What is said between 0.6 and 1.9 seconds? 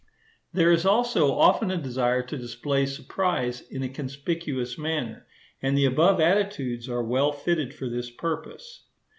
is, also, often a